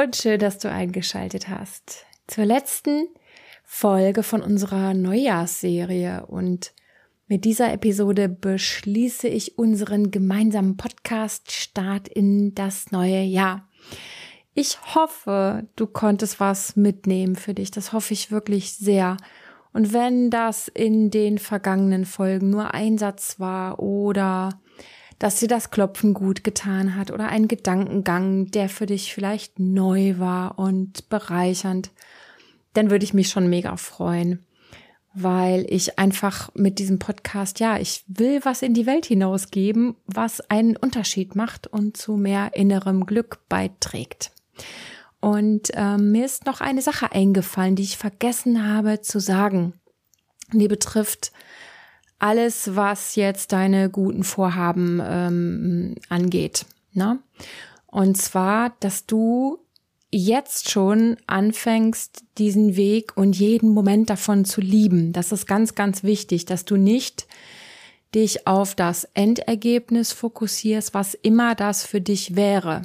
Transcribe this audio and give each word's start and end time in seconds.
Und 0.00 0.14
schön, 0.14 0.38
dass 0.38 0.58
du 0.58 0.70
eingeschaltet 0.70 1.48
hast 1.48 2.06
zur 2.28 2.44
letzten 2.44 3.08
Folge 3.64 4.22
von 4.22 4.42
unserer 4.42 4.94
Neujahrsserie 4.94 6.24
und 6.26 6.72
mit 7.26 7.44
dieser 7.44 7.72
Episode 7.72 8.28
beschließe 8.28 9.26
ich 9.26 9.58
unseren 9.58 10.12
gemeinsamen 10.12 10.76
Podcast 10.76 11.50
Start 11.50 12.06
in 12.06 12.54
das 12.54 12.92
neue 12.92 13.22
Jahr. 13.22 13.68
Ich 14.54 14.78
hoffe, 14.94 15.66
du 15.74 15.88
konntest 15.88 16.38
was 16.38 16.76
mitnehmen 16.76 17.34
für 17.34 17.54
dich. 17.54 17.72
Das 17.72 17.92
hoffe 17.92 18.14
ich 18.14 18.30
wirklich 18.30 18.74
sehr. 18.74 19.16
Und 19.72 19.92
wenn 19.92 20.30
das 20.30 20.68
in 20.68 21.10
den 21.10 21.38
vergangenen 21.38 22.04
Folgen 22.04 22.50
nur 22.50 22.72
ein 22.72 22.98
Satz 22.98 23.40
war 23.40 23.80
oder 23.80 24.60
dass 25.18 25.40
dir 25.40 25.48
das 25.48 25.70
Klopfen 25.70 26.14
gut 26.14 26.44
getan 26.44 26.94
hat 26.94 27.10
oder 27.10 27.28
ein 27.28 27.48
Gedankengang, 27.48 28.50
der 28.50 28.68
für 28.68 28.86
dich 28.86 29.12
vielleicht 29.12 29.58
neu 29.58 30.18
war 30.18 30.58
und 30.58 31.08
bereichernd, 31.08 31.90
dann 32.74 32.90
würde 32.90 33.04
ich 33.04 33.14
mich 33.14 33.28
schon 33.28 33.48
mega 33.48 33.76
freuen, 33.76 34.46
weil 35.14 35.66
ich 35.68 35.98
einfach 35.98 36.50
mit 36.54 36.78
diesem 36.78 36.98
Podcast, 36.98 37.58
ja, 37.58 37.78
ich 37.78 38.04
will 38.06 38.40
was 38.44 38.62
in 38.62 38.74
die 38.74 38.86
Welt 38.86 39.06
hinausgeben, 39.06 39.96
was 40.06 40.40
einen 40.50 40.76
Unterschied 40.76 41.34
macht 41.34 41.66
und 41.66 41.96
zu 41.96 42.16
mehr 42.16 42.52
innerem 42.54 43.04
Glück 43.04 43.40
beiträgt. 43.48 44.30
Und 45.20 45.70
ähm, 45.74 46.12
mir 46.12 46.24
ist 46.24 46.46
noch 46.46 46.60
eine 46.60 46.82
Sache 46.82 47.10
eingefallen, 47.10 47.74
die 47.74 47.82
ich 47.82 47.96
vergessen 47.96 48.64
habe 48.72 49.00
zu 49.00 49.18
sagen. 49.18 49.72
Die 50.52 50.68
betrifft 50.68 51.32
alles, 52.18 52.74
was 52.74 53.14
jetzt 53.16 53.52
deine 53.52 53.90
guten 53.90 54.24
Vorhaben 54.24 55.00
ähm, 55.02 55.94
angeht. 56.08 56.66
Ne? 56.92 57.20
Und 57.86 58.16
zwar, 58.16 58.74
dass 58.80 59.06
du 59.06 59.58
jetzt 60.10 60.70
schon 60.70 61.16
anfängst, 61.26 62.24
diesen 62.38 62.76
Weg 62.76 63.16
und 63.16 63.36
jeden 63.36 63.70
Moment 63.70 64.10
davon 64.10 64.44
zu 64.44 64.60
lieben. 64.60 65.12
Das 65.12 65.32
ist 65.32 65.46
ganz, 65.46 65.74
ganz 65.74 66.02
wichtig, 66.02 66.46
dass 66.46 66.64
du 66.64 66.76
nicht 66.76 67.26
dich 68.14 68.46
auf 68.46 68.74
das 68.74 69.04
Endergebnis 69.14 70.12
fokussierst, 70.12 70.94
was 70.94 71.14
immer 71.14 71.54
das 71.54 71.84
für 71.84 72.00
dich 72.00 72.36
wäre. 72.36 72.82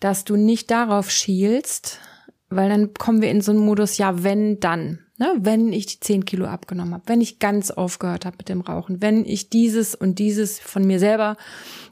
Dass 0.00 0.24
du 0.24 0.36
nicht 0.36 0.70
darauf 0.70 1.10
schielst, 1.10 2.00
weil 2.48 2.68
dann 2.68 2.94
kommen 2.94 3.22
wir 3.22 3.30
in 3.30 3.40
so 3.40 3.52
einen 3.52 3.60
Modus, 3.60 3.98
ja, 3.98 4.24
wenn, 4.24 4.58
dann. 4.58 4.98
Ne, 5.20 5.34
wenn 5.38 5.70
ich 5.70 5.84
die 5.84 6.00
10 6.00 6.24
Kilo 6.24 6.46
abgenommen 6.46 6.94
habe, 6.94 7.02
wenn 7.04 7.20
ich 7.20 7.38
ganz 7.40 7.70
aufgehört 7.70 8.24
habe 8.24 8.38
mit 8.38 8.48
dem 8.48 8.62
Rauchen, 8.62 9.02
wenn 9.02 9.26
ich 9.26 9.50
dieses 9.50 9.94
und 9.94 10.18
dieses 10.18 10.58
von 10.58 10.86
mir 10.86 10.98
selber 10.98 11.36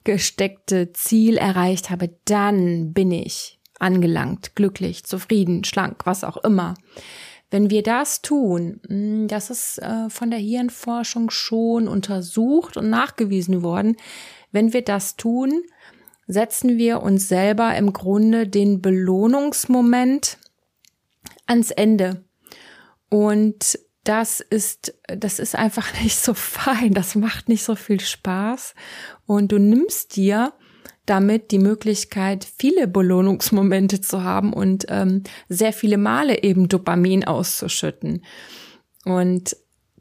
gesteckte 0.03 0.95
Ziel 0.95 1.37
erreicht 1.37 1.91
habe, 1.91 2.09
dann 2.25 2.95
bin 2.95 3.13
ich 3.13 3.61
angelangt, 3.79 4.57
glücklich, 4.57 5.05
zufrieden, 5.05 5.63
schlank, 5.65 6.07
was 6.07 6.25
auch 6.25 6.39
immer. 6.39 6.73
Wenn 7.51 7.69
wir 7.69 7.83
das 7.83 8.23
tun, 8.23 8.81
hm, 8.89 9.29
das 9.29 9.51
ist 9.51 9.77
äh, 9.83 10.09
von 10.09 10.31
der 10.31 10.41
Hirnforschung 10.41 11.29
schon 11.29 11.87
untersucht 11.87 12.79
und 12.79 12.89
nachgewiesen 12.89 13.63
worden, 13.63 13.97
wenn 14.53 14.73
wir 14.73 14.81
das 14.81 15.17
tun, 15.17 15.65
setzen 16.27 16.79
wir 16.79 17.03
uns 17.03 17.29
selber 17.29 17.77
im 17.77 17.93
Grunde 17.93 18.49
den 18.49 18.81
Belohnungsmoment 18.81 20.39
ans 21.45 21.71
Ende. 21.71 22.25
Und 23.09 23.79
das 24.05 24.41
ist, 24.41 24.95
das 25.07 25.39
ist 25.39 25.55
einfach 25.55 25.93
nicht 26.03 26.17
so 26.17 26.35
fein. 26.35 26.95
Das 26.95 27.15
macht 27.15 27.49
nicht 27.49 27.65
so 27.65 27.75
viel 27.75 28.01
Spaß. 28.01 28.75
Und 29.27 29.53
du 29.53 29.59
nimmst 29.59 30.17
dir 30.17 30.53
damit 31.07 31.53
die 31.53 31.59
Möglichkeit, 31.59 32.47
viele 32.59 32.87
Belohnungsmomente 32.87 34.03
zu 34.03 34.25
haben 34.25 34.53
und 34.53 34.85
ähm, 34.91 35.23
sehr 35.49 35.73
viele 35.73 35.97
Male 35.97 36.43
eben 36.43 36.69
Dopamin 36.69 37.25
auszuschütten. 37.25 38.23
Und 39.07 39.57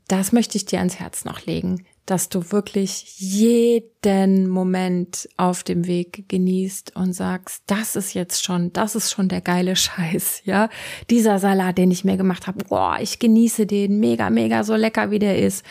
das 0.09 0.34
möchte 0.34 0.57
ich 0.57 0.66
dir 0.66 0.79
ans 0.79 1.00
Herz 1.00 1.23
noch 1.23 1.46
legen 1.46 1.85
dass 2.07 2.29
du 2.29 2.51
wirklich 2.51 3.19
jeden 3.19 4.47
Moment 4.47 5.28
auf 5.35 5.63
dem 5.63 5.85
Weg 5.88 6.29
genießt 6.29 6.95
und 6.95 7.12
sagst, 7.12 7.63
das 7.68 7.97
ist 7.97 8.13
jetzt 8.13 8.44
schon, 8.45 8.72
das 8.72 8.95
ist 8.95 9.12
schon 9.12 9.28
der 9.28 9.41
geile 9.41 9.75
Scheiß, 9.75 10.41
ja. 10.46 10.69
Dieser 11.09 11.38
Salat, 11.38 11.78
den 11.78 11.91
ich 11.91 12.06
mir 12.06 12.16
gemacht 12.16 12.47
habe, 12.47 12.63
boah, 12.63 12.97
ich 13.01 13.19
genieße 13.19 13.66
den 13.66 14.00
mega, 14.00 14.29
mega 14.29 14.63
so 14.63 14.75
lecker, 14.75 15.12
wie 15.12 15.19
der 15.19 15.38
ist. 15.38 15.66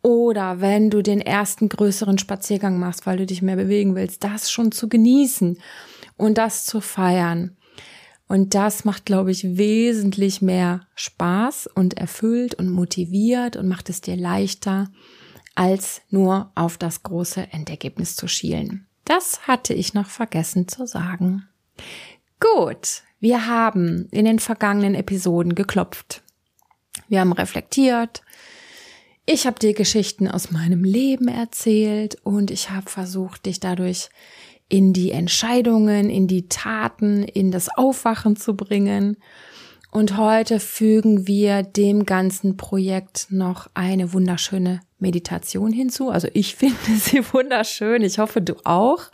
Oder 0.00 0.62
wenn 0.62 0.88
du 0.88 1.02
den 1.02 1.20
ersten 1.20 1.68
größeren 1.68 2.18
Spaziergang 2.18 2.78
machst, 2.78 3.06
weil 3.06 3.18
du 3.18 3.26
dich 3.26 3.42
mehr 3.42 3.56
bewegen 3.56 3.94
willst, 3.94 4.24
das 4.24 4.50
schon 4.50 4.72
zu 4.72 4.88
genießen 4.88 5.58
und 6.16 6.38
das 6.38 6.64
zu 6.64 6.80
feiern. 6.80 7.56
Und 8.28 8.54
das 8.54 8.86
macht, 8.86 9.04
glaube 9.04 9.30
ich, 9.30 9.58
wesentlich 9.58 10.40
mehr 10.40 10.86
Spaß 10.94 11.68
und 11.74 11.98
erfüllt 11.98 12.54
und 12.54 12.70
motiviert 12.70 13.56
und 13.56 13.68
macht 13.68 13.90
es 13.90 14.00
dir 14.00 14.16
leichter, 14.16 14.88
als 15.54 16.02
nur 16.10 16.50
auf 16.54 16.78
das 16.78 17.02
große 17.02 17.48
Endergebnis 17.52 18.16
zu 18.16 18.28
schielen. 18.28 18.86
Das 19.04 19.46
hatte 19.46 19.74
ich 19.74 19.94
noch 19.94 20.08
vergessen 20.08 20.68
zu 20.68 20.86
sagen. 20.86 21.48
Gut, 22.40 23.02
wir 23.20 23.46
haben 23.46 24.08
in 24.10 24.24
den 24.24 24.38
vergangenen 24.38 24.94
Episoden 24.94 25.54
geklopft. 25.54 26.22
Wir 27.08 27.20
haben 27.20 27.32
reflektiert. 27.32 28.22
Ich 29.26 29.46
habe 29.46 29.58
dir 29.58 29.74
Geschichten 29.74 30.28
aus 30.28 30.50
meinem 30.50 30.82
Leben 30.82 31.28
erzählt 31.28 32.16
und 32.24 32.50
ich 32.50 32.70
habe 32.70 32.90
versucht, 32.90 33.46
dich 33.46 33.60
dadurch 33.60 34.08
in 34.68 34.92
die 34.92 35.12
Entscheidungen, 35.12 36.10
in 36.10 36.26
die 36.26 36.48
Taten, 36.48 37.22
in 37.22 37.50
das 37.50 37.68
Aufwachen 37.68 38.36
zu 38.36 38.56
bringen. 38.56 39.18
Und 39.90 40.16
heute 40.16 40.58
fügen 40.58 41.26
wir 41.26 41.62
dem 41.62 42.06
ganzen 42.06 42.56
Projekt 42.56 43.26
noch 43.28 43.68
eine 43.74 44.14
wunderschöne 44.14 44.80
Meditation 45.02 45.72
hinzu. 45.72 46.08
Also 46.08 46.28
ich 46.32 46.54
finde 46.56 46.76
sie 46.98 47.22
wunderschön. 47.32 48.02
Ich 48.02 48.18
hoffe, 48.18 48.40
du 48.40 48.54
auch. 48.64 49.10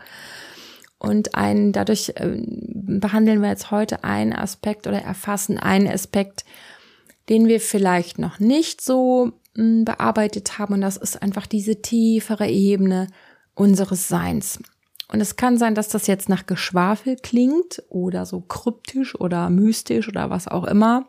Und 0.98 1.34
ein, 1.34 1.72
dadurch 1.72 2.12
äh, 2.16 2.42
behandeln 2.44 3.40
wir 3.40 3.48
jetzt 3.48 3.70
heute 3.70 4.04
einen 4.04 4.32
Aspekt 4.32 4.86
oder 4.86 5.00
erfassen 5.00 5.58
einen 5.58 5.88
Aspekt, 5.88 6.44
den 7.28 7.46
wir 7.46 7.60
vielleicht 7.60 8.18
noch 8.18 8.40
nicht 8.40 8.80
so 8.80 9.32
hm, 9.54 9.84
bearbeitet 9.84 10.58
haben. 10.58 10.74
Und 10.74 10.80
das 10.80 10.96
ist 10.96 11.22
einfach 11.22 11.46
diese 11.46 11.82
tiefere 11.82 12.48
Ebene 12.48 13.08
unseres 13.54 14.08
Seins. 14.08 14.58
Und 15.10 15.20
es 15.20 15.36
kann 15.36 15.56
sein, 15.56 15.74
dass 15.74 15.88
das 15.88 16.06
jetzt 16.06 16.28
nach 16.28 16.46
Geschwafel 16.46 17.16
klingt 17.16 17.82
oder 17.88 18.26
so 18.26 18.40
kryptisch 18.40 19.18
oder 19.18 19.48
mystisch 19.50 20.08
oder 20.08 20.30
was 20.30 20.48
auch 20.48 20.64
immer. 20.64 21.06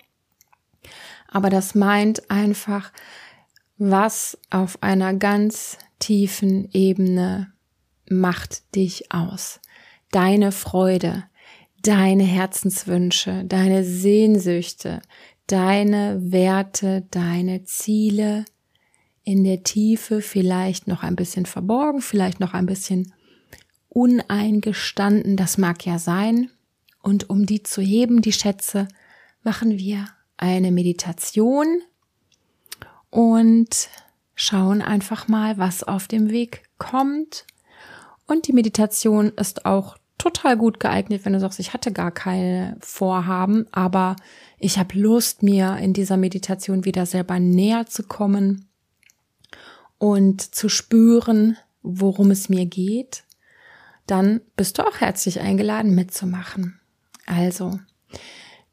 Aber 1.28 1.50
das 1.50 1.75
meint 1.75 2.29
einfach, 2.31 2.91
was 3.79 4.38
auf 4.50 4.84
einer 4.84 5.13
ganz 5.13 5.78
tiefen 6.00 6.69
Ebene 6.72 7.51
macht 8.09 8.75
dich 8.75 9.12
aus. 9.12 9.62
Deine 10.12 10.51
Freude, 10.51 11.23
deine 11.81 12.23
Herzenswünsche, 12.23 13.45
deine 13.45 13.84
Sehnsüchte, 13.84 15.01
deine 15.47 16.19
Werte, 16.31 17.08
deine 17.09 17.64
Ziele 17.64 18.46
in 19.23 19.43
der 19.43 19.64
Tiefe 19.64 20.22
vielleicht 20.22 20.87
noch 20.87 21.03
ein 21.03 21.16
bisschen 21.16 21.46
verborgen, 21.46 22.02
vielleicht 22.02 22.40
noch 22.40 22.53
ein 22.53 22.66
bisschen 22.66 23.14
uneingestanden, 23.87 25.37
das 25.37 25.58
mag 25.58 25.85
ja 25.85 25.99
sein. 25.99 26.49
Und 27.02 27.29
um 27.29 27.46
die 27.46 27.64
zu 27.64 27.81
heben, 27.81 28.22
die 28.22 28.34
Schätze, 28.34 28.87
machen 29.41 29.78
wir 29.78 30.08
eine 30.37 30.72
Meditation 30.72 31.81
und 33.09 33.90
schauen 34.35 34.82
einfach 34.82 35.28
mal, 35.28 35.58
was 35.58 35.84
auf 35.84 36.08
dem 36.08 36.29
Weg 36.29 36.64
kommt. 36.78 37.46
Und 38.28 38.47
die 38.47 38.53
Meditation 38.53 39.29
ist 39.29 39.66
auch 39.66 39.97
total 40.17 40.58
gut 40.58 40.79
geeignet, 40.79 41.26
wenn 41.26 41.34
du 41.34 41.40
sagst, 41.40 41.59
ich 41.59 41.73
hatte 41.73 41.91
gar 41.91 42.11
keine 42.11 42.78
Vorhaben, 42.82 43.66
aber 43.72 44.16
ich 44.59 44.78
habe 44.78 44.97
Lust, 44.97 45.44
mir 45.44 45.78
in 45.78 45.94
dieser 45.94 46.17
Meditation 46.17 46.85
wieder 46.85 47.06
selber 47.06 47.40
näher 47.40 47.85
zu 47.85 48.03
kommen 48.03 48.67
und 49.97 50.53
zu 50.53 50.70
spüren, 50.70 51.58
worum 51.82 52.32
es 52.32 52.50
mir 52.50 52.66
geht 52.66 53.23
dann 54.09 54.41
bist 54.55 54.78
du 54.78 54.88
auch 54.88 54.97
herzlich 55.02 55.40
eingeladen 55.40 55.94
mitzumachen. 55.94 56.79
Also, 57.26 57.79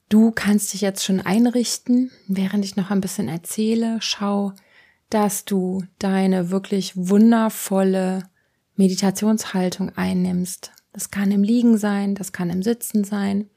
du 0.08 0.30
kannst 0.30 0.72
dich 0.72 0.80
jetzt 0.80 1.04
schon 1.04 1.20
einrichten, 1.20 2.10
während 2.28 2.64
ich 2.64 2.76
noch 2.76 2.90
ein 2.90 3.00
bisschen 3.00 3.28
erzähle. 3.28 3.98
Schau, 4.00 4.52
dass 5.10 5.44
du 5.44 5.84
deine 5.98 6.50
wirklich 6.50 6.92
wundervolle 6.96 8.28
Meditationshaltung 8.76 9.96
einnimmst. 9.96 10.72
Das 10.92 11.10
kann 11.10 11.30
im 11.30 11.42
Liegen 11.42 11.78
sein, 11.78 12.14
das 12.14 12.32
kann 12.32 12.50
im 12.50 12.62
Sitzen 12.62 13.04
sein. 13.04 13.50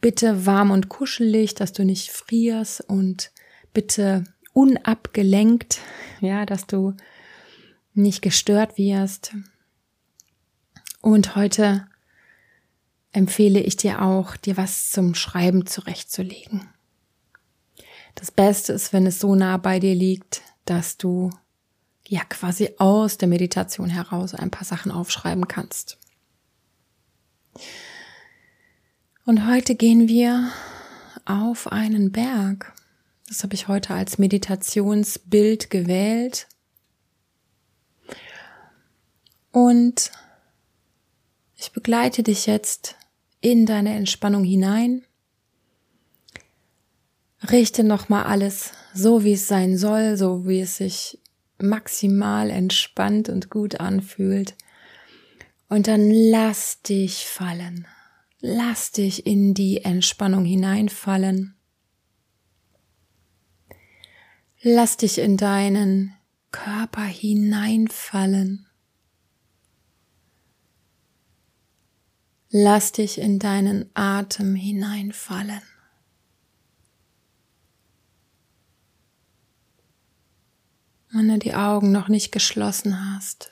Bitte 0.00 0.46
warm 0.46 0.70
und 0.70 0.88
kuschelig, 0.88 1.54
dass 1.54 1.72
du 1.72 1.84
nicht 1.84 2.10
frierst 2.10 2.80
und 2.82 3.32
bitte 3.72 4.24
unabgelenkt, 4.52 5.80
ja, 6.20 6.46
dass 6.46 6.66
du 6.66 6.94
nicht 7.94 8.22
gestört 8.22 8.78
wirst. 8.78 9.34
Und 11.00 11.36
heute 11.36 11.86
empfehle 13.12 13.60
ich 13.60 13.76
dir 13.76 14.02
auch, 14.02 14.36
dir 14.36 14.56
was 14.56 14.90
zum 14.90 15.14
Schreiben 15.14 15.66
zurechtzulegen. 15.66 16.68
Das 18.14 18.30
Beste 18.30 18.72
ist, 18.72 18.92
wenn 18.92 19.06
es 19.06 19.20
so 19.20 19.34
nah 19.34 19.56
bei 19.56 19.78
dir 19.78 19.94
liegt, 19.94 20.42
dass 20.64 20.96
du 20.96 21.30
ja 22.06 22.24
quasi 22.24 22.70
aus 22.78 23.18
der 23.18 23.28
Meditation 23.28 23.90
heraus 23.90 24.34
ein 24.34 24.50
paar 24.50 24.64
Sachen 24.64 24.90
aufschreiben 24.90 25.46
kannst. 25.46 25.98
Und 29.24 29.46
heute 29.46 29.74
gehen 29.74 30.08
wir 30.08 30.50
auf 31.26 31.70
einen 31.70 32.12
Berg. 32.12 32.74
Das 33.28 33.42
habe 33.42 33.54
ich 33.54 33.68
heute 33.68 33.94
als 33.94 34.18
Meditationsbild 34.18 35.68
gewählt. 35.68 36.48
Und 39.52 40.10
ich 41.56 41.72
begleite 41.72 42.22
dich 42.22 42.46
jetzt 42.46 42.96
in 43.40 43.66
deine 43.66 43.94
Entspannung 43.94 44.44
hinein. 44.44 45.04
Richte 47.50 47.84
nochmal 47.84 48.24
alles 48.24 48.72
so, 48.94 49.24
wie 49.24 49.32
es 49.32 49.46
sein 49.46 49.76
soll, 49.76 50.16
so 50.16 50.46
wie 50.46 50.60
es 50.60 50.78
sich 50.78 51.20
maximal 51.58 52.50
entspannt 52.50 53.28
und 53.28 53.50
gut 53.50 53.80
anfühlt. 53.80 54.56
Und 55.68 55.86
dann 55.86 56.10
lass 56.10 56.82
dich 56.82 57.26
fallen. 57.26 57.86
Lass 58.40 58.92
dich 58.92 59.26
in 59.26 59.54
die 59.54 59.84
Entspannung 59.84 60.44
hineinfallen. 60.44 61.56
Lass 64.62 64.96
dich 64.96 65.18
in 65.18 65.36
deinen 65.36 66.14
Körper 66.50 67.04
hineinfallen. 67.04 68.67
Lass 72.50 72.92
dich 72.92 73.18
in 73.18 73.38
deinen 73.38 73.90
Atem 73.94 74.54
hineinfallen. 74.54 75.60
Wenn 81.10 81.28
du 81.28 81.38
die 81.38 81.54
Augen 81.54 81.92
noch 81.92 82.08
nicht 82.08 82.32
geschlossen 82.32 83.14
hast, 83.14 83.50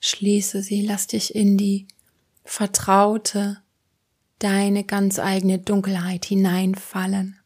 schließe 0.00 0.62
sie, 0.62 0.82
lass 0.82 1.06
dich 1.06 1.34
in 1.34 1.56
die 1.56 1.86
vertraute, 2.44 3.62
deine 4.38 4.84
ganz 4.84 5.18
eigene 5.18 5.58
Dunkelheit 5.58 6.24
hineinfallen. 6.24 7.38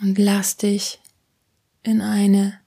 Und 0.00 0.18
lass 0.18 0.56
dich 0.56 1.00
in 1.82 2.00
eine 2.00 2.61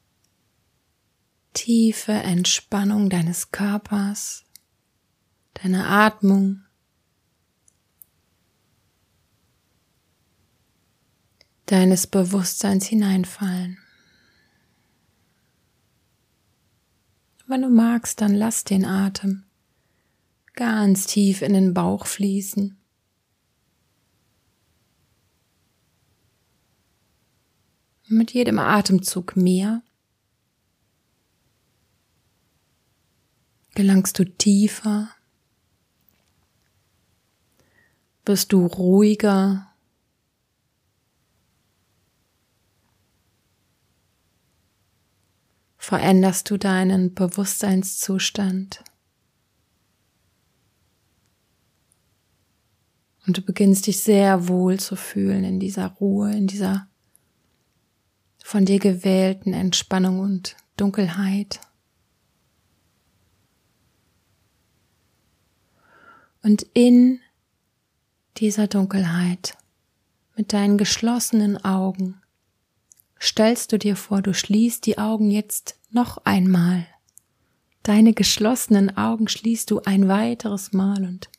tiefe 1.55 2.11
Entspannung 2.11 3.09
deines 3.09 3.49
Körpers, 3.49 4.43
deiner 5.55 5.89
Atmung, 5.89 6.61
deines 11.65 12.05
Bewusstseins 12.05 12.85
hineinfallen. 12.85 13.79
Wenn 17.47 17.63
du 17.63 17.69
magst, 17.69 18.21
dann 18.21 18.35
lass 18.35 18.63
den 18.63 18.85
Atem 18.85 19.45
ganz 20.55 21.05
tief 21.05 21.41
in 21.41 21.53
den 21.53 21.73
Bauch 21.73 22.05
fließen. 22.05 22.77
Mit 28.07 28.33
jedem 28.33 28.59
Atemzug 28.59 29.35
mehr 29.35 29.81
gelangst 33.75 34.17
du 34.17 34.25
tiefer, 34.25 35.09
wirst 38.25 38.51
du 38.51 38.65
ruhiger 38.65 39.75
veränderst 45.85 46.49
du 46.49 46.57
deinen 46.57 47.13
Bewusstseinszustand. 47.13 48.83
Und 53.27 53.37
du 53.37 53.41
beginnst 53.43 53.85
dich 53.85 54.01
sehr 54.01 54.47
wohl 54.47 54.79
zu 54.79 54.95
fühlen 54.95 55.43
in 55.43 55.59
dieser 55.59 55.87
Ruhe, 55.87 56.31
in 56.31 56.47
dieser 56.47 56.87
von 58.43 58.65
dir 58.65 58.79
gewählten 58.79 59.53
Entspannung 59.53 60.19
und 60.19 60.55
Dunkelheit. 60.75 61.59
Und 66.45 66.61
in 66.75 67.21
dieser 68.37 68.67
Dunkelheit 68.67 69.57
mit 70.35 70.53
deinen 70.53 70.77
geschlossenen 70.77 71.57
Augen 71.65 72.21
stellst 73.19 73.71
du 73.71 73.79
dir 73.79 73.95
vor, 73.95 74.21
du 74.21 74.31
schließt 74.35 74.85
die 74.85 74.99
Augen 74.99 75.31
jetzt 75.31 75.79
noch 75.89 76.23
einmal. 76.23 76.85
Deine 77.81 78.13
geschlossenen 78.13 78.95
Augen 78.95 79.27
schließt 79.27 79.71
du 79.71 79.81
ein 79.85 80.07
weiteres 80.07 80.71
Mal 80.71 81.03
und 81.03 81.31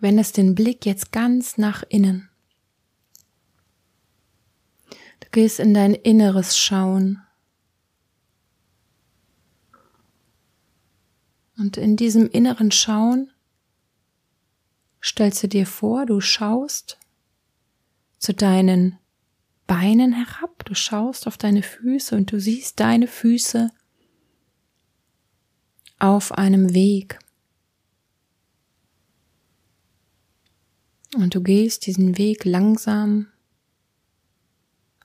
wendest 0.00 0.38
den 0.38 0.54
Blick 0.54 0.86
jetzt 0.86 1.12
ganz 1.12 1.58
nach 1.58 1.82
innen. 1.90 2.30
Du 5.20 5.28
gehst 5.30 5.60
in 5.60 5.74
dein 5.74 5.92
inneres 5.92 6.56
Schauen. 6.56 7.20
Und 11.62 11.76
in 11.76 11.94
diesem 11.94 12.28
inneren 12.28 12.72
Schauen 12.72 13.30
stellst 15.00 15.44
du 15.44 15.46
dir 15.46 15.64
vor, 15.64 16.06
du 16.06 16.20
schaust 16.20 16.98
zu 18.18 18.34
deinen 18.34 18.98
Beinen 19.68 20.12
herab, 20.12 20.64
du 20.64 20.74
schaust 20.74 21.28
auf 21.28 21.38
deine 21.38 21.62
Füße 21.62 22.16
und 22.16 22.32
du 22.32 22.40
siehst 22.40 22.80
deine 22.80 23.06
Füße 23.06 23.70
auf 26.00 26.32
einem 26.32 26.74
Weg. 26.74 27.20
Und 31.14 31.36
du 31.36 31.42
gehst 31.44 31.86
diesen 31.86 32.18
Weg 32.18 32.44
langsam, 32.44 33.28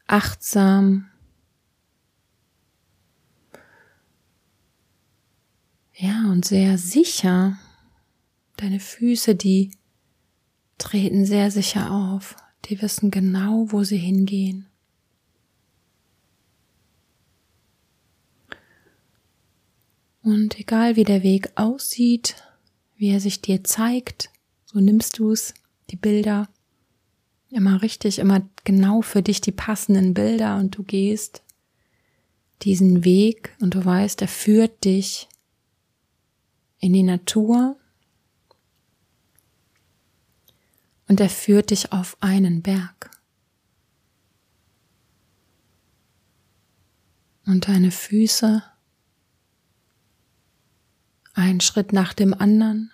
achtsam, 0.07 1.11
ja, 5.97 6.31
und 6.31 6.45
sehr 6.45 6.77
sicher. 6.77 7.57
Deine 8.55 8.79
Füße, 8.79 9.35
die 9.35 9.71
treten 10.77 11.25
sehr 11.25 11.51
sicher 11.51 11.91
auf 11.91 12.35
die 12.69 12.81
wissen 12.81 13.11
genau, 13.11 13.67
wo 13.69 13.83
sie 13.83 13.97
hingehen. 13.97 14.67
Und 20.21 20.59
egal 20.59 20.97
wie 20.97 21.05
der 21.05 21.23
Weg 21.23 21.51
aussieht, 21.55 22.35
wie 22.97 23.09
er 23.09 23.21
sich 23.21 23.41
dir 23.41 23.63
zeigt, 23.63 24.29
so 24.65 24.79
nimmst 24.79 25.19
du 25.19 25.31
es, 25.31 25.53
die 25.89 25.95
Bilder, 25.95 26.49
immer 27.49 27.81
richtig, 27.81 28.19
immer 28.19 28.47
genau 28.65 29.01
für 29.01 29.21
dich 29.21 29.39
die 29.39 29.53
passenden 29.53 30.13
Bilder 30.13 30.57
und 30.57 30.77
du 30.77 30.83
gehst 30.83 31.43
diesen 32.63 33.05
Weg 33.05 33.55
und 33.61 33.75
du 33.75 33.85
weißt, 33.85 34.21
er 34.21 34.27
führt 34.27 34.83
dich 34.83 35.29
in 36.79 36.93
die 36.93 37.03
Natur, 37.03 37.77
und 41.07 41.19
er 41.21 41.29
führt 41.29 41.71
dich 41.71 41.93
auf 41.93 42.17
einen 42.19 42.61
Berg. 42.61 43.09
Und 47.45 47.67
deine 47.69 47.91
Füße, 47.91 48.61
ein 51.33 51.61
Schritt 51.61 51.93
nach 51.93 52.13
dem 52.13 52.33
anderen, 52.33 52.91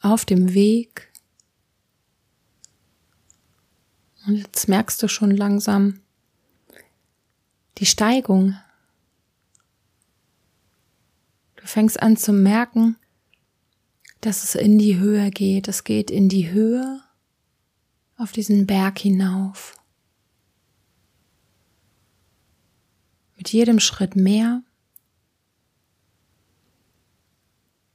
auf 0.00 0.26
dem 0.26 0.52
Weg. 0.52 1.10
Und 4.26 4.36
jetzt 4.36 4.68
merkst 4.68 5.02
du 5.02 5.08
schon 5.08 5.30
langsam 5.30 6.00
die 7.78 7.86
Steigung. 7.86 8.58
Du 11.62 11.68
fängst 11.68 12.02
an 12.02 12.16
zu 12.16 12.32
merken, 12.32 12.96
dass 14.20 14.42
es 14.42 14.56
in 14.56 14.80
die 14.80 14.98
Höhe 14.98 15.30
geht. 15.30 15.68
Es 15.68 15.84
geht 15.84 16.10
in 16.10 16.28
die 16.28 16.50
Höhe 16.50 17.00
auf 18.16 18.32
diesen 18.32 18.66
Berg 18.66 18.98
hinauf. 18.98 19.78
Mit 23.36 23.52
jedem 23.52 23.78
Schritt 23.78 24.16
mehr, 24.16 24.64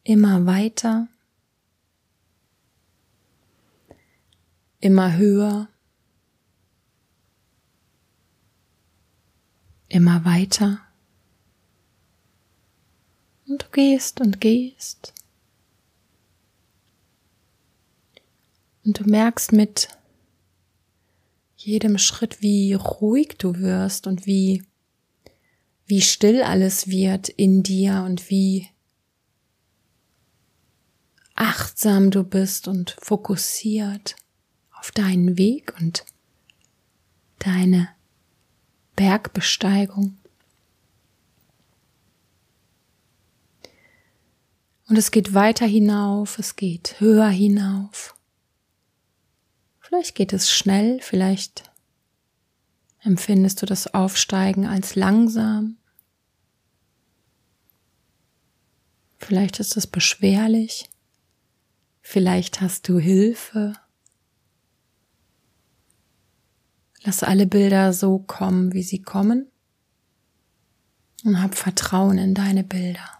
immer 0.03 0.45
weiter, 0.45 1.09
immer 4.79 5.17
höher, 5.17 5.67
immer 9.89 10.23
weiter. 10.23 10.86
Und 13.47 13.63
du 13.63 13.67
gehst 13.71 14.19
und 14.19 14.41
gehst. 14.41 15.13
Und 18.83 18.99
du 18.99 19.03
merkst 19.03 19.51
mit 19.51 19.89
jedem 21.55 21.97
Schritt, 21.97 22.41
wie 22.41 22.73
ruhig 22.73 23.35
du 23.37 23.57
wirst 23.57 24.07
und 24.07 24.25
wie, 24.25 24.63
wie 25.85 26.01
still 26.01 26.41
alles 26.43 26.87
wird 26.87 27.29
in 27.29 27.63
dir 27.63 28.03
und 28.05 28.29
wie 28.29 28.69
achtsam 31.35 32.11
du 32.11 32.23
bist 32.23 32.67
und 32.67 32.95
fokussiert 32.99 34.15
auf 34.71 34.91
deinen 34.91 35.37
Weg 35.37 35.73
und 35.79 36.05
deine 37.39 37.89
Bergbesteigung. 38.95 40.16
Und 44.87 44.97
es 44.97 45.11
geht 45.11 45.33
weiter 45.33 45.65
hinauf, 45.65 46.39
es 46.39 46.55
geht 46.55 46.99
höher 46.99 47.29
hinauf. 47.29 48.15
Vielleicht 49.79 50.15
geht 50.15 50.33
es 50.33 50.51
schnell, 50.51 50.99
vielleicht 51.01 51.71
empfindest 53.01 53.61
du 53.61 53.65
das 53.65 53.93
Aufsteigen 53.93 54.65
als 54.65 54.95
langsam. 54.95 55.77
Vielleicht 59.17 59.59
ist 59.59 59.75
es 59.75 59.87
beschwerlich. 59.87 60.89
Vielleicht 62.01 62.61
hast 62.61 62.87
du 62.87 62.99
Hilfe. 62.99 63.73
Lass 67.03 67.23
alle 67.23 67.47
Bilder 67.47 67.91
so 67.93 68.19
kommen, 68.19 68.73
wie 68.73 68.83
sie 68.83 69.01
kommen 69.01 69.49
und 71.23 71.41
hab 71.41 71.55
Vertrauen 71.55 72.17
in 72.17 72.33
deine 72.33 72.63
Bilder. 72.63 73.16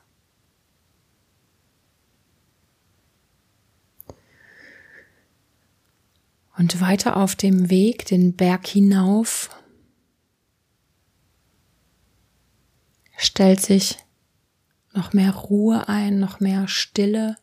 Und 6.58 6.82
weiter 6.82 7.18
auf 7.18 7.36
dem 7.36 7.70
Weg 7.70 8.06
den 8.06 8.36
Berg 8.36 8.66
hinauf 8.66 9.52
stellt 13.16 13.62
sich 13.62 13.98
noch 14.94 15.14
mehr 15.14 15.36
Ruhe 15.36 15.88
ein, 15.88 16.20
noch 16.20 16.40
mehr 16.40 16.68
Stille 16.68 17.36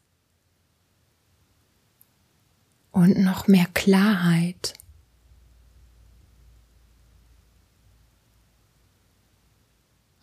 und 2.91 3.19
noch 3.19 3.47
mehr 3.47 3.67
Klarheit. 3.73 4.75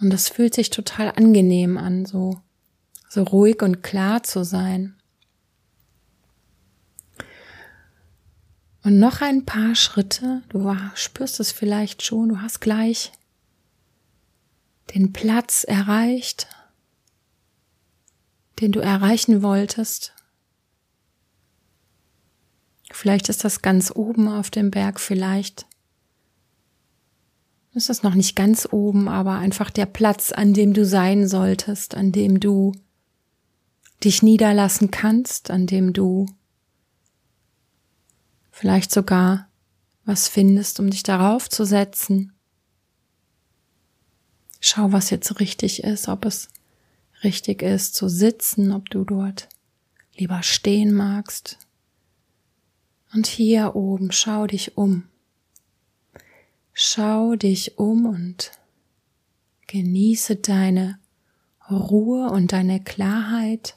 Und 0.02 0.14
es 0.14 0.28
fühlt 0.28 0.54
sich 0.54 0.70
total 0.70 1.14
angenehm 1.16 1.78
an, 1.78 2.06
so, 2.06 2.42
so 3.08 3.24
ruhig 3.24 3.62
und 3.62 3.84
klar 3.84 4.24
zu 4.24 4.44
sein. 4.44 5.01
Und 8.84 8.98
noch 8.98 9.22
ein 9.22 9.46
paar 9.46 9.76
Schritte, 9.76 10.42
du 10.50 10.76
spürst 10.96 11.40
es 11.40 11.52
vielleicht 11.52 12.02
schon, 12.04 12.30
du 12.30 12.42
hast 12.42 12.62
gleich 12.62 13.12
den 14.96 15.14
Platz 15.14 15.64
erreicht, 15.64 16.48
den 18.60 18.72
du 18.72 18.80
erreichen 18.80 19.44
wolltest. 19.44 20.14
Vielleicht 22.92 23.30
ist 23.30 23.44
das 23.44 23.62
ganz 23.62 23.92
oben 23.94 24.28
auf 24.28 24.50
dem 24.50 24.72
Berg, 24.72 25.00
vielleicht 25.00 25.66
ist 27.74 27.90
das 27.90 28.04
noch 28.04 28.16
nicht 28.16 28.36
ganz 28.36 28.68
oben, 28.70 29.08
aber 29.08 29.36
einfach 29.36 29.70
der 29.70 29.86
Platz, 29.86 30.32
an 30.32 30.54
dem 30.54 30.74
du 30.74 30.86
sein 30.86 31.28
solltest, 31.28 31.96
an 31.96 32.12
dem 32.12 32.40
du 32.40 32.74
dich 34.04 34.24
niederlassen 34.24 34.92
kannst, 34.92 35.52
an 35.52 35.68
dem 35.68 35.94
du 35.94 36.26
vielleicht 38.52 38.92
sogar 38.92 39.48
was 40.06 40.28
findest, 40.28 40.80
um 40.80 40.90
dich 40.90 41.04
darauf 41.04 41.50
zu 41.50 41.66
setzen. 41.66 42.34
Schau, 44.60 44.92
was 44.92 45.10
jetzt 45.10 45.40
richtig 45.40 45.84
ist, 45.84 46.08
ob 46.08 46.26
es 46.26 46.50
richtig 47.24 47.62
ist 47.62 47.96
zu 47.96 48.10
sitzen, 48.10 48.72
ob 48.72 48.90
du 48.90 49.04
dort 49.04 49.50
lieber 50.16 50.44
stehen 50.44 50.94
magst. 50.94 51.58
Und 53.14 53.28
hier 53.28 53.76
oben 53.76 54.12
schau 54.12 54.48
dich 54.48 54.78
um. 54.78 55.08
Schau 56.74 57.36
dich 57.36 57.78
um 57.78 58.06
und 58.06 58.52
genieße 59.68 60.38
deine 60.38 61.00
Ruhe 61.70 62.30
und 62.30 62.54
deine 62.54 62.84
Klarheit. 62.84 63.76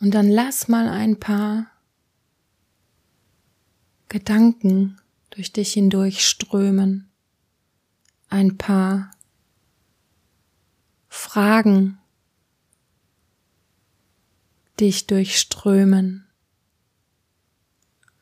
Und 0.00 0.14
dann 0.14 0.28
lass 0.28 0.68
mal 0.68 0.88
ein 0.88 1.18
paar 1.18 1.66
Gedanken 4.08 4.98
durch 5.30 5.52
dich 5.52 5.72
hindurch 5.72 6.26
strömen, 6.26 7.08
ein 8.28 8.56
paar 8.56 9.10
Fragen 11.08 11.98
dich 14.78 15.06
durchströmen. 15.06 16.26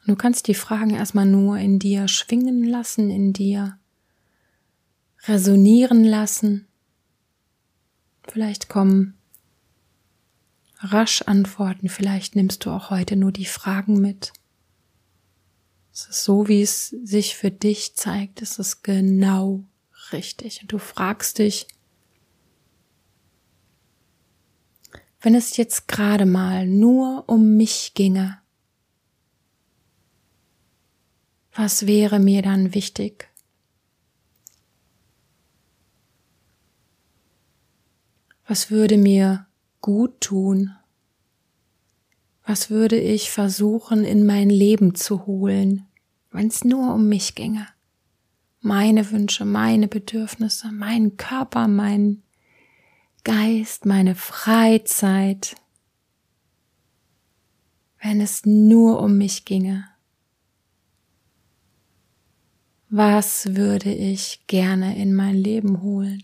Du 0.06 0.16
kannst 0.16 0.48
die 0.48 0.54
Fragen 0.54 0.90
erstmal 0.90 1.26
nur 1.26 1.58
in 1.58 1.78
dir 1.78 2.08
schwingen 2.08 2.62
lassen, 2.64 3.10
in 3.10 3.32
dir 3.32 3.78
resonieren 5.26 6.04
lassen. 6.04 6.68
Vielleicht 8.28 8.68
kommen 8.68 9.18
rasch 10.84 11.22
Antworten. 11.22 11.88
Vielleicht 11.88 12.36
nimmst 12.36 12.64
du 12.64 12.70
auch 12.70 12.90
heute 12.90 13.16
nur 13.16 13.32
die 13.32 13.46
Fragen 13.46 14.00
mit. 14.00 14.32
Es 15.92 16.06
ist 16.06 16.24
so, 16.24 16.48
wie 16.48 16.62
es 16.62 16.88
sich 16.88 17.36
für 17.36 17.50
dich 17.50 17.94
zeigt. 17.94 18.42
Es 18.42 18.58
ist 18.58 18.82
genau 18.82 19.64
richtig. 20.12 20.62
Und 20.62 20.72
du 20.72 20.78
fragst 20.78 21.38
dich, 21.38 21.66
wenn 25.20 25.34
es 25.34 25.56
jetzt 25.56 25.88
gerade 25.88 26.26
mal 26.26 26.66
nur 26.66 27.24
um 27.28 27.56
mich 27.56 27.92
ginge, 27.94 28.38
was 31.54 31.86
wäre 31.86 32.18
mir 32.18 32.42
dann 32.42 32.74
wichtig? 32.74 33.28
Was 38.46 38.70
würde 38.70 38.98
mir 38.98 39.46
gut 39.84 40.22
tun? 40.22 40.74
Was 42.46 42.70
würde 42.70 42.98
ich 42.98 43.30
versuchen 43.30 44.06
in 44.06 44.24
mein 44.24 44.48
Leben 44.48 44.94
zu 44.94 45.26
holen, 45.26 45.86
wenn 46.30 46.46
es 46.46 46.64
nur 46.64 46.94
um 46.94 47.06
mich 47.10 47.34
ginge? 47.34 47.66
Meine 48.62 49.10
Wünsche, 49.10 49.44
meine 49.44 49.86
Bedürfnisse, 49.86 50.72
meinen 50.72 51.18
Körper, 51.18 51.68
meinen 51.68 52.22
Geist, 53.24 53.84
meine 53.84 54.14
Freizeit, 54.14 55.54
wenn 58.00 58.22
es 58.22 58.46
nur 58.46 59.02
um 59.02 59.18
mich 59.18 59.44
ginge. 59.44 59.84
Was 62.88 63.54
würde 63.54 63.92
ich 63.92 64.46
gerne 64.46 64.96
in 64.96 65.12
mein 65.12 65.34
Leben 65.34 65.82
holen? 65.82 66.22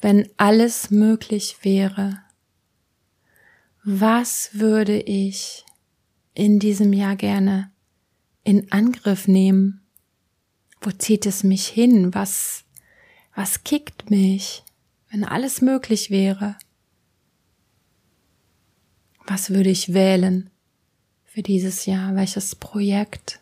Wenn 0.00 0.28
alles 0.36 0.90
möglich 0.90 1.58
wäre, 1.62 2.22
was 3.84 4.50
würde 4.52 5.00
ich 5.00 5.64
in 6.34 6.58
diesem 6.58 6.92
Jahr 6.92 7.16
gerne 7.16 7.70
in 8.44 8.70
Angriff 8.72 9.28
nehmen? 9.28 9.82
Wo 10.80 10.90
zieht 10.90 11.26
es 11.26 11.44
mich 11.44 11.66
hin? 11.66 12.14
Was, 12.14 12.64
was 13.34 13.64
kickt 13.64 14.10
mich, 14.10 14.64
wenn 15.10 15.24
alles 15.24 15.60
möglich 15.60 16.10
wäre? 16.10 16.56
Was 19.26 19.50
würde 19.50 19.70
ich 19.70 19.92
wählen 19.92 20.50
für 21.24 21.42
dieses 21.42 21.86
Jahr? 21.86 22.14
Welches 22.16 22.54
Projekt? 22.54 23.40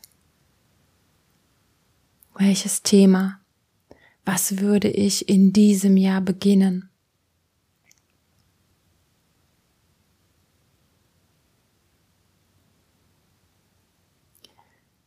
Welches 2.37 2.83
Thema? 2.83 3.38
Was 4.29 4.59
würde 4.59 4.91
ich 4.91 5.27
in 5.31 5.55
diesem 5.55 5.97
Jahr 5.97 6.21
beginnen? 6.21 6.91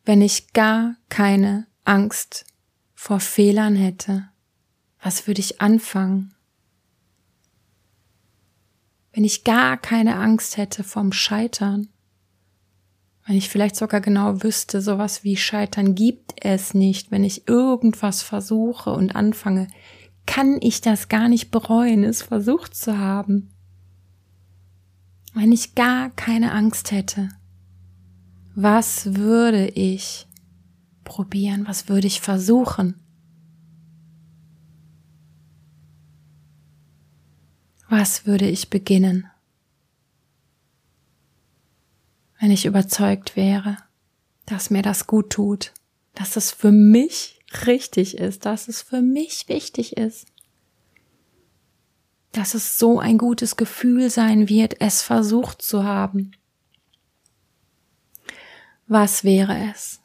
Wenn 0.06 0.24
ich 0.24 0.54
gar 0.54 0.96
keine 1.10 1.68
Angst 1.84 2.46
vor 2.96 3.20
Fehlern 3.20 3.76
hätte, 3.76 4.28
was 5.00 5.28
würde 5.28 5.42
ich 5.42 5.62
anfangen? 5.62 6.34
Wenn 9.14 9.24
ich 9.24 9.44
gar 9.44 9.78
keine 9.78 10.16
Angst 10.16 10.58
hätte 10.58 10.84
vom 10.84 11.12
Scheitern, 11.12 11.90
Wenn 13.26 13.36
ich 13.36 13.50
vielleicht 13.50 13.76
sogar 13.76 14.02
genau 14.02 14.44
wüsste, 14.44 14.82
sowas 14.82 15.24
wie 15.24 15.38
Scheitern 15.38 15.96
gibt 15.96 16.34
es 16.44 16.74
nicht, 16.74 17.12
wenn 17.12 17.24
ich 17.24 17.48
irgendwas 17.48 18.24
versuche 18.24 18.92
und 18.92 19.16
anfange, 19.16 19.68
kann 20.26 20.58
ich 20.62 20.82
das 20.82 21.08
gar 21.08 21.30
nicht 21.30 21.52
bereuen, 21.52 22.04
es 22.04 22.22
versucht 22.22 22.76
zu 22.76 22.98
haben. 22.98 23.50
Wenn 25.34 25.52
ich 25.52 25.76
gar 25.76 26.10
keine 26.10 26.52
Angst 26.52 26.92
hätte, 26.92 27.30
was 28.54 29.16
würde 29.16 29.68
ich 29.68 30.28
probieren? 31.04 31.68
Was 31.68 31.88
würde 31.88 32.08
ich 32.08 32.22
versuchen? 32.22 32.96
Was 37.90 38.26
würde 38.26 38.48
ich 38.48 38.70
beginnen? 38.70 39.31
Wenn 42.42 42.50
ich 42.50 42.66
überzeugt 42.66 43.36
wäre, 43.36 43.78
dass 44.48 44.72
mir 44.72 44.82
das 44.82 45.06
gut 45.06 45.30
tut, 45.30 45.74
dass 46.16 46.36
es 46.36 46.50
für 46.52 46.72
mich 46.72 47.40
richtig 47.68 48.18
ist, 48.18 48.46
dass 48.46 48.68
es 48.68 48.82
für 48.82 49.04
mich 49.04 49.48
wichtig 49.48 49.96
ist, 49.96 50.26
dass 52.32 52.56
es 52.56 52.80
so 52.80 53.00
ein 53.00 53.20
gutes 53.20 53.58
Gefühl 53.58 54.10
sein 54.10 54.50
wird, 54.50 54.82
es 54.82 55.04
versucht 55.04 55.62
zu 55.62 55.84
haben. 55.84 56.32
Was 58.88 59.24
wäre 59.24 59.70
es? 59.70 60.02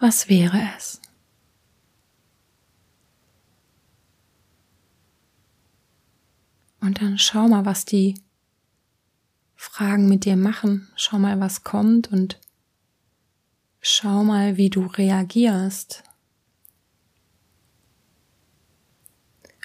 Was 0.00 0.28
wäre 0.28 0.60
es? 0.76 1.00
Und 6.80 7.00
dann 7.00 7.16
schau 7.16 7.46
mal, 7.46 7.64
was 7.64 7.84
die 7.84 8.16
Fragen 9.72 10.06
mit 10.06 10.26
dir 10.26 10.36
machen. 10.36 10.88
Schau 10.96 11.18
mal, 11.18 11.40
was 11.40 11.64
kommt 11.64 12.12
und 12.12 12.38
schau 13.80 14.22
mal, 14.22 14.58
wie 14.58 14.68
du 14.68 14.84
reagierst. 14.84 16.02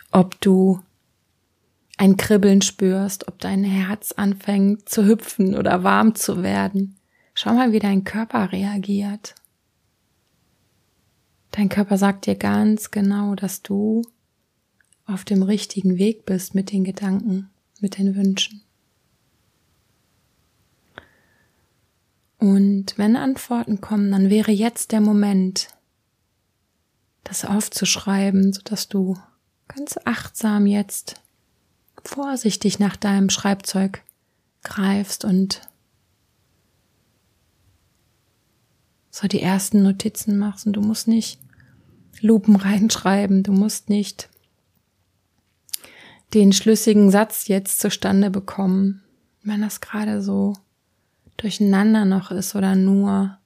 Ob 0.09 0.39
du 0.39 0.79
ein 1.97 2.15
Kribbeln 2.15 2.61
spürst, 2.61 3.27
ob 3.27 3.39
dein 3.39 3.65
Herz 3.65 4.13
anfängt 4.13 4.87
zu 4.87 5.05
hüpfen 5.05 5.57
oder 5.57 5.83
warm 5.83 6.15
zu 6.15 6.41
werden. 6.41 6.95
Schau 7.33 7.53
mal, 7.53 7.73
wie 7.73 7.79
dein 7.79 8.05
Körper 8.05 8.53
reagiert. 8.53 9.35
Dein 11.51 11.67
Körper 11.67 11.97
sagt 11.97 12.27
dir 12.27 12.35
ganz 12.35 12.91
genau, 12.91 13.35
dass 13.35 13.61
du 13.61 14.03
auf 15.05 15.25
dem 15.25 15.43
richtigen 15.43 15.97
Weg 15.97 16.25
bist 16.25 16.55
mit 16.55 16.71
den 16.71 16.85
Gedanken, 16.85 17.49
mit 17.81 17.97
den 17.97 18.15
Wünschen. 18.15 18.63
Und 22.39 22.97
wenn 22.97 23.15
Antworten 23.15 23.81
kommen, 23.81 24.11
dann 24.11 24.29
wäre 24.29 24.51
jetzt 24.51 24.91
der 24.91 25.01
Moment, 25.01 25.69
das 27.23 27.43
aufzuschreiben, 27.43 28.53
sodass 28.53 28.87
du 28.87 29.17
ganz 29.67 29.97
achtsam 30.05 30.65
jetzt 30.65 31.15
vorsichtig 32.03 32.79
nach 32.79 32.95
deinem 32.95 33.29
Schreibzeug 33.29 34.01
greifst 34.63 35.25
und 35.25 35.61
so 39.09 39.27
die 39.27 39.41
ersten 39.41 39.83
Notizen 39.83 40.37
machst. 40.37 40.67
Und 40.67 40.73
du 40.73 40.81
musst 40.81 41.07
nicht 41.07 41.39
Lupen 42.21 42.55
reinschreiben, 42.55 43.43
du 43.43 43.51
musst 43.51 43.89
nicht 43.89 44.29
den 46.33 46.53
schlüssigen 46.53 47.09
Satz 47.09 47.47
jetzt 47.47 47.79
zustande 47.79 48.29
bekommen, 48.29 49.01
wenn 49.43 49.61
das 49.61 49.81
gerade 49.81 50.21
so 50.21 50.53
durcheinander 51.37 52.05
noch 52.05 52.31
ist 52.31 52.55
oder 52.55 52.75
nur 52.75 53.37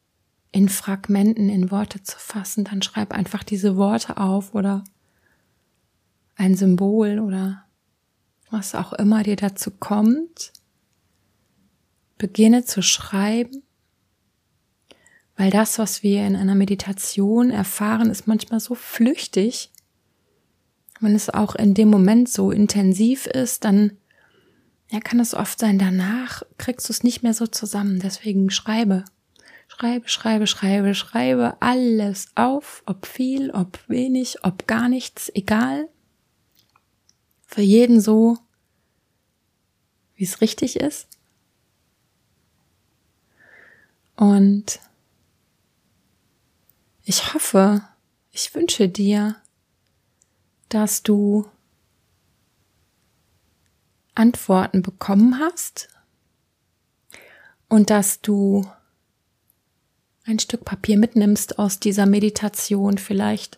in 0.51 0.69
Fragmenten 0.69 1.49
in 1.49 1.71
Worte 1.71 2.03
zu 2.03 2.17
fassen, 2.17 2.63
dann 2.63 2.81
schreib 2.81 3.13
einfach 3.13 3.43
diese 3.43 3.77
Worte 3.77 4.17
auf 4.17 4.53
oder 4.53 4.83
ein 6.35 6.55
Symbol 6.55 7.19
oder 7.19 7.63
was 8.49 8.75
auch 8.75 8.93
immer 8.93 9.23
dir 9.23 9.37
dazu 9.37 9.71
kommt, 9.71 10.51
beginne 12.17 12.65
zu 12.65 12.81
schreiben, 12.81 13.63
weil 15.37 15.49
das, 15.49 15.79
was 15.79 16.03
wir 16.03 16.25
in 16.27 16.35
einer 16.35 16.55
Meditation 16.55 17.49
erfahren, 17.49 18.09
ist 18.09 18.27
manchmal 18.27 18.59
so 18.59 18.75
flüchtig. 18.75 19.71
Wenn 20.99 21.15
es 21.15 21.29
auch 21.29 21.55
in 21.55 21.73
dem 21.73 21.89
Moment 21.89 22.29
so 22.29 22.51
intensiv 22.51 23.25
ist, 23.25 23.63
dann 23.63 23.97
ja, 24.91 24.99
kann 24.99 25.19
es 25.19 25.33
oft 25.33 25.59
sein, 25.59 25.79
danach 25.79 26.43
kriegst 26.57 26.89
du 26.89 26.93
es 26.93 27.03
nicht 27.03 27.23
mehr 27.23 27.33
so 27.33 27.47
zusammen. 27.47 27.99
Deswegen 27.99 28.49
schreibe. 28.49 29.05
Schreibe, 29.69 30.09
schreibe, 30.09 30.47
schreibe, 30.47 30.93
schreibe 30.95 31.55
alles 31.61 32.27
auf, 32.35 32.83
ob 32.85 33.05
viel, 33.05 33.51
ob 33.51 33.79
wenig, 33.87 34.43
ob 34.43 34.67
gar 34.67 34.89
nichts, 34.89 35.31
egal 35.33 35.87
für 37.51 37.61
jeden 37.61 37.99
so, 37.99 38.37
wie 40.15 40.23
es 40.23 40.39
richtig 40.39 40.77
ist. 40.77 41.07
Und 44.15 44.79
ich 47.03 47.33
hoffe, 47.33 47.81
ich 48.31 48.55
wünsche 48.55 48.87
dir, 48.87 49.35
dass 50.69 51.03
du 51.03 51.49
Antworten 54.15 54.81
bekommen 54.81 55.39
hast 55.39 55.89
und 57.67 57.89
dass 57.89 58.21
du 58.21 58.65
ein 60.25 60.39
Stück 60.39 60.65
Papier 60.65 60.97
mitnimmst 60.97 61.57
aus 61.57 61.79
dieser 61.79 62.05
Meditation. 62.05 62.97
Vielleicht 62.97 63.57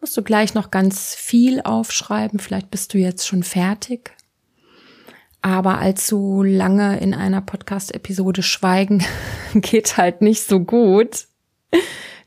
musst 0.00 0.16
du 0.16 0.22
gleich 0.22 0.54
noch 0.54 0.70
ganz 0.70 1.14
viel 1.14 1.60
aufschreiben, 1.60 2.38
vielleicht 2.38 2.70
bist 2.70 2.94
du 2.94 2.98
jetzt 2.98 3.26
schon 3.26 3.42
fertig. 3.42 4.12
Aber 5.42 5.78
allzu 5.78 6.42
lange 6.44 7.00
in 7.00 7.14
einer 7.14 7.40
Podcast-Episode 7.40 8.42
schweigen 8.42 9.04
geht 9.54 9.96
halt 9.96 10.22
nicht 10.22 10.44
so 10.44 10.60
gut. 10.60 11.26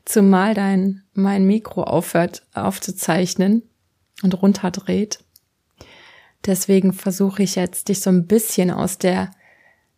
Zumal 0.04 0.54
dein, 0.54 1.02
mein 1.14 1.46
Mikro 1.46 1.82
aufhört 1.82 2.42
aufzuzeichnen 2.52 3.62
und 4.22 4.40
runterdreht. 4.40 5.20
Deswegen 6.46 6.92
versuche 6.92 7.42
ich 7.42 7.56
jetzt, 7.56 7.88
dich 7.88 8.00
so 8.00 8.10
ein 8.10 8.26
bisschen 8.26 8.70
aus 8.70 8.98
der 8.98 9.30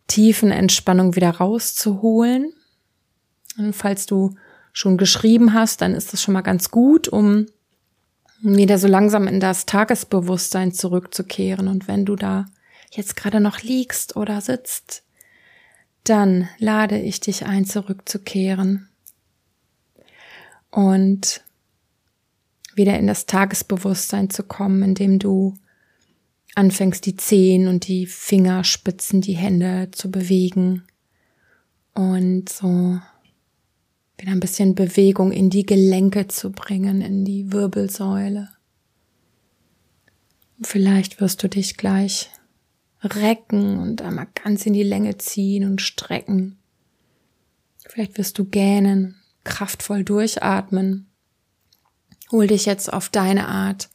tiefen 0.07 0.51
Entspannung 0.51 1.15
wieder 1.15 1.29
rauszuholen. 1.29 2.51
Und 3.57 3.75
falls 3.75 4.05
du 4.05 4.35
schon 4.73 4.97
geschrieben 4.97 5.53
hast, 5.53 5.81
dann 5.81 5.93
ist 5.93 6.11
das 6.11 6.21
schon 6.21 6.33
mal 6.33 6.41
ganz 6.41 6.71
gut, 6.71 7.07
um 7.07 7.45
wieder 8.41 8.77
so 8.77 8.87
langsam 8.87 9.27
in 9.27 9.39
das 9.39 9.65
Tagesbewusstsein 9.65 10.71
zurückzukehren. 10.71 11.67
Und 11.67 11.87
wenn 11.87 12.05
du 12.05 12.15
da 12.15 12.45
jetzt 12.91 13.15
gerade 13.15 13.39
noch 13.39 13.61
liegst 13.61 14.15
oder 14.15 14.41
sitzt, 14.41 15.03
dann 16.03 16.49
lade 16.57 16.97
ich 16.97 17.19
dich 17.19 17.45
ein, 17.45 17.65
zurückzukehren 17.65 18.89
und 20.71 21.43
wieder 22.73 22.97
in 22.97 23.07
das 23.07 23.25
Tagesbewusstsein 23.25 24.29
zu 24.29 24.43
kommen, 24.43 24.81
indem 24.81 25.19
du 25.19 25.55
anfängst, 26.59 27.05
die 27.05 27.15
Zehen 27.15 27.69
und 27.69 27.87
die 27.87 28.05
Fingerspitzen, 28.05 29.21
die 29.21 29.37
Hände 29.37 29.89
zu 29.91 30.11
bewegen 30.11 30.83
und 31.93 32.49
so 32.49 32.99
wieder 34.17 34.31
ein 34.33 34.41
bisschen 34.41 34.75
Bewegung 34.75 35.31
in 35.31 35.49
die 35.49 35.65
Gelenke 35.65 36.27
zu 36.27 36.51
bringen, 36.51 36.99
in 36.99 37.23
die 37.23 37.53
Wirbelsäule. 37.53 38.49
Vielleicht 40.61 41.21
wirst 41.21 41.41
du 41.41 41.47
dich 41.47 41.77
gleich 41.77 42.29
recken 43.01 43.79
und 43.79 44.01
einmal 44.01 44.27
ganz 44.43 44.65
in 44.65 44.73
die 44.73 44.83
Länge 44.83 45.17
ziehen 45.17 45.63
und 45.63 45.81
strecken. 45.81 46.57
Vielleicht 47.87 48.17
wirst 48.17 48.37
du 48.37 48.43
gähnen, 48.43 49.15
kraftvoll 49.45 50.03
durchatmen. 50.03 51.07
Hol 52.29 52.47
dich 52.47 52.65
jetzt 52.65 52.91
auf 52.91 53.07
deine 53.07 53.47
Art 53.47 53.89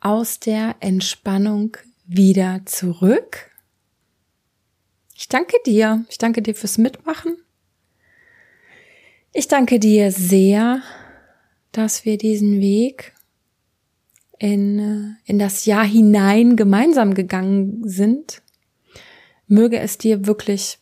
aus 0.00 0.40
der 0.40 0.76
Entspannung 0.80 1.76
wieder 2.06 2.62
zurück. 2.64 3.50
Ich 5.14 5.28
danke 5.28 5.56
dir. 5.66 6.04
Ich 6.08 6.18
danke 6.18 6.42
dir 6.42 6.54
fürs 6.54 6.78
Mitmachen. 6.78 7.36
Ich 9.32 9.48
danke 9.48 9.78
dir 9.78 10.10
sehr, 10.10 10.82
dass 11.72 12.04
wir 12.04 12.18
diesen 12.18 12.60
Weg 12.60 13.12
in, 14.38 14.78
äh, 14.78 15.30
in 15.30 15.38
das 15.38 15.66
Jahr 15.66 15.84
hinein 15.84 16.56
gemeinsam 16.56 17.14
gegangen 17.14 17.82
sind, 17.88 18.42
möge 19.46 19.78
es 19.78 19.98
dir 19.98 20.26
wirklich, 20.26 20.78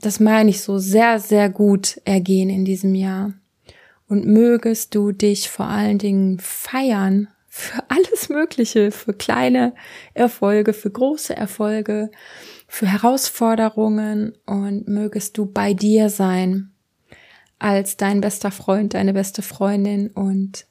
das 0.00 0.20
meine 0.20 0.50
ich 0.50 0.60
so, 0.60 0.78
sehr, 0.78 1.18
sehr 1.18 1.48
gut 1.48 2.00
ergehen 2.04 2.50
in 2.50 2.64
diesem 2.64 2.94
Jahr. 2.94 3.32
Und 4.08 4.26
mögest 4.26 4.94
du 4.94 5.12
dich 5.12 5.48
vor 5.48 5.66
allen 5.66 5.98
Dingen 5.98 6.38
feiern 6.38 7.28
für 7.54 7.82
alles 7.90 8.30
Mögliche, 8.30 8.90
für 8.90 9.12
kleine 9.12 9.74
Erfolge, 10.14 10.72
für 10.72 10.90
große 10.90 11.36
Erfolge, 11.36 12.10
für 12.66 12.86
Herausforderungen 12.86 14.38
und 14.46 14.88
mögest 14.88 15.36
du 15.36 15.44
bei 15.44 15.74
dir 15.74 16.08
sein 16.08 16.72
als 17.58 17.98
dein 17.98 18.22
bester 18.22 18.50
Freund, 18.52 18.94
deine 18.94 19.12
beste 19.12 19.42
Freundin 19.42 20.08
und 20.08 20.64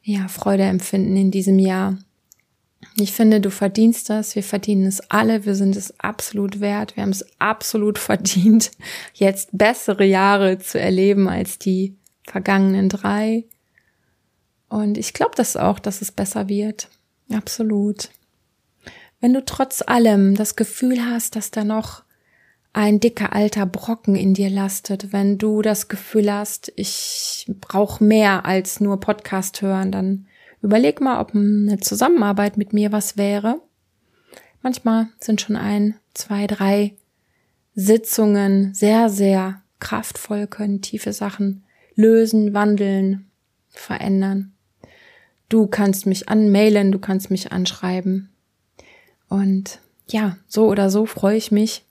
ja, 0.00 0.28
Freude 0.28 0.62
empfinden 0.62 1.16
in 1.16 1.32
diesem 1.32 1.58
Jahr. 1.58 1.98
Ich 2.96 3.10
finde, 3.10 3.40
du 3.40 3.50
verdienst 3.50 4.10
das. 4.10 4.36
Wir 4.36 4.44
verdienen 4.44 4.86
es 4.86 5.00
alle. 5.10 5.44
Wir 5.44 5.56
sind 5.56 5.74
es 5.74 5.98
absolut 5.98 6.60
wert. 6.60 6.94
Wir 6.94 7.02
haben 7.02 7.10
es 7.10 7.26
absolut 7.40 7.98
verdient, 7.98 8.70
jetzt 9.12 9.48
bessere 9.50 10.04
Jahre 10.04 10.60
zu 10.60 10.78
erleben 10.78 11.28
als 11.28 11.58
die 11.58 11.96
vergangenen 12.22 12.88
drei. 12.88 13.46
Und 14.74 14.98
ich 14.98 15.12
glaube 15.12 15.36
das 15.36 15.56
auch, 15.56 15.78
dass 15.78 16.02
es 16.02 16.10
besser 16.10 16.48
wird. 16.48 16.88
Absolut. 17.32 18.10
Wenn 19.20 19.32
du 19.32 19.44
trotz 19.44 19.82
allem 19.86 20.34
das 20.34 20.56
Gefühl 20.56 21.06
hast, 21.06 21.36
dass 21.36 21.52
da 21.52 21.62
noch 21.62 22.02
ein 22.72 22.98
dicker 22.98 23.32
alter 23.32 23.66
Brocken 23.66 24.16
in 24.16 24.34
dir 24.34 24.50
lastet, 24.50 25.12
wenn 25.12 25.38
du 25.38 25.62
das 25.62 25.86
Gefühl 25.86 26.32
hast, 26.32 26.72
ich 26.74 27.48
brauche 27.60 28.02
mehr 28.02 28.46
als 28.46 28.80
nur 28.80 28.98
Podcast 28.98 29.62
hören, 29.62 29.92
dann 29.92 30.26
überleg 30.60 31.00
mal, 31.00 31.20
ob 31.20 31.36
eine 31.36 31.78
Zusammenarbeit 31.78 32.56
mit 32.56 32.72
mir 32.72 32.90
was 32.90 33.16
wäre. 33.16 33.60
Manchmal 34.60 35.06
sind 35.20 35.40
schon 35.40 35.54
ein, 35.54 35.94
zwei, 36.14 36.48
drei 36.48 36.96
Sitzungen 37.76 38.74
sehr, 38.74 39.08
sehr 39.08 39.62
kraftvoll, 39.78 40.48
können 40.48 40.82
tiefe 40.82 41.12
Sachen 41.12 41.62
lösen, 41.94 42.54
wandeln, 42.54 43.30
verändern. 43.68 44.53
Du 45.48 45.66
kannst 45.66 46.06
mich 46.06 46.28
anmailen, 46.28 46.92
du 46.92 46.98
kannst 46.98 47.30
mich 47.30 47.52
anschreiben. 47.52 48.30
Und 49.28 49.80
ja, 50.08 50.36
so 50.46 50.68
oder 50.68 50.90
so 50.90 51.06
freue 51.06 51.36
ich 51.36 51.50
mich 51.50 51.84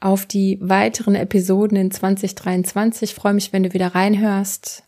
auf 0.00 0.24
die 0.24 0.58
weiteren 0.62 1.14
Episoden 1.14 1.76
in 1.76 1.90
2023. 1.90 3.10
Ich 3.10 3.14
freue 3.14 3.34
mich, 3.34 3.52
wenn 3.52 3.62
du 3.62 3.74
wieder 3.74 3.94
reinhörst. 3.94 4.82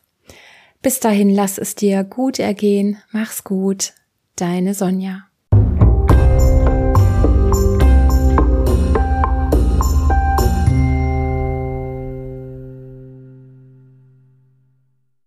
Bis 0.81 1.01
dahin 1.01 1.31
lass 1.31 1.59
es 1.59 1.75
dir 1.75 2.03
gut 2.03 2.38
ergehen. 2.38 2.97
Mach's 3.12 3.45
gut. 3.45 3.92
Deine 4.37 4.75
Sonja. 4.75 5.29